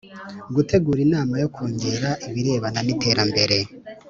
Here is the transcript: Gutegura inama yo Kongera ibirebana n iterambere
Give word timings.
Gutegura 0.55 0.99
inama 1.07 1.33
yo 1.41 1.47
Kongera 1.55 2.09
ibirebana 2.29 2.79
n 2.83 2.89
iterambere 2.93 3.57